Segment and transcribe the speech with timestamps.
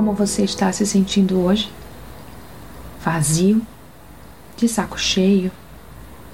[0.00, 1.70] como você está se sentindo hoje?
[3.04, 3.60] Vazio?
[4.56, 5.52] De saco cheio?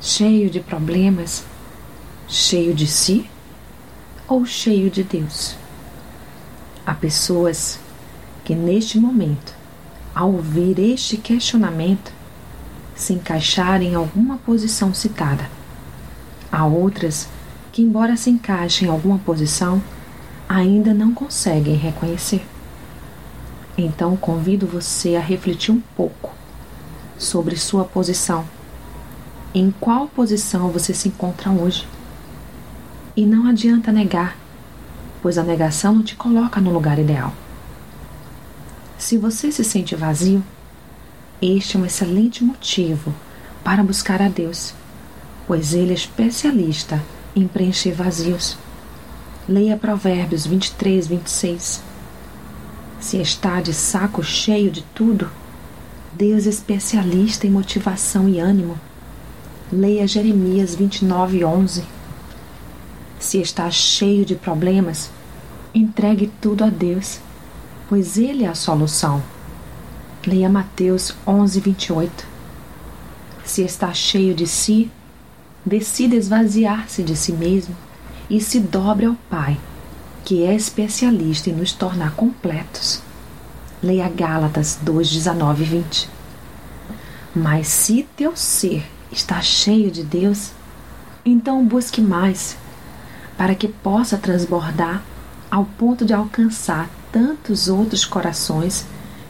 [0.00, 1.44] Cheio de problemas?
[2.28, 3.28] Cheio de si?
[4.28, 5.56] Ou cheio de Deus?
[6.86, 7.80] Há pessoas
[8.44, 9.52] que neste momento,
[10.14, 12.12] ao ouvir este questionamento,
[12.94, 15.50] se encaixarem em alguma posição citada.
[16.52, 17.28] Há outras
[17.72, 19.82] que, embora se encaixem em alguma posição,
[20.48, 22.46] ainda não conseguem reconhecer.
[23.78, 26.32] Então convido você a refletir um pouco
[27.18, 28.46] sobre sua posição.
[29.54, 31.86] Em qual posição você se encontra hoje?
[33.16, 34.36] E não adianta negar,
[35.22, 37.32] pois a negação não te coloca no lugar ideal.
[38.98, 40.42] Se você se sente vazio,
[41.40, 43.14] este é um excelente motivo
[43.62, 44.72] para buscar a Deus,
[45.46, 47.02] pois Ele é especialista
[47.34, 48.56] em preencher vazios.
[49.46, 51.82] Leia Provérbios 23, 26.
[53.00, 55.30] Se está de saco cheio de tudo,
[56.12, 58.78] Deus é especialista em motivação e ânimo.
[59.72, 61.84] Leia Jeremias 29, 11.
[63.18, 65.10] Se está cheio de problemas,
[65.74, 67.20] entregue tudo a Deus
[67.88, 69.22] pois Ele é a solução.
[70.26, 72.26] Leia Mateus 11, 28.
[73.44, 74.90] Se está cheio de si,
[75.64, 77.76] decida esvaziar-se de si mesmo
[78.28, 79.56] e se dobre ao Pai,
[80.26, 83.00] que é especialista em nos tornar completos.
[83.80, 86.10] Leia Gálatas 2, 19 e 20.
[87.32, 90.50] Mas se teu ser está cheio de Deus,
[91.24, 92.56] então busque mais,
[93.38, 95.00] para que possa transbordar
[95.48, 98.84] ao ponto de alcançar tantos outros corações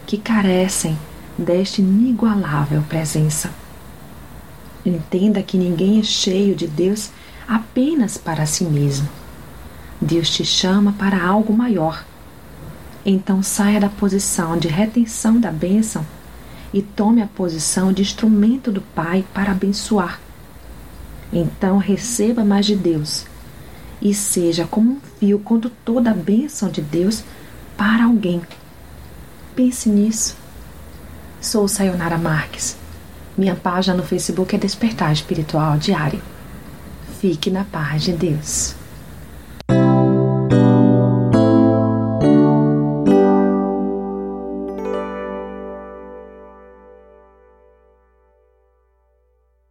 [0.07, 0.99] que carecem
[1.37, 3.51] desta inigualável presença.
[4.83, 7.11] Entenda que ninguém é cheio de Deus
[7.47, 9.26] apenas para si mesmo.
[10.01, 12.05] Deus te chama para algo maior.
[13.05, 16.05] Então saia da posição de retenção da bênção
[16.73, 20.21] e tome a posição de instrumento do Pai para abençoar.
[21.33, 23.25] Então receba mais de Deus
[24.01, 27.25] e seja como um fio condutor da bênção de Deus
[27.77, 28.43] para alguém.
[29.55, 30.37] Pense nisso.
[31.41, 32.77] Sou Sayonara Marques.
[33.37, 36.21] Minha página no Facebook é Despertar Espiritual Diário.
[37.21, 38.75] Fique na paz de Deus.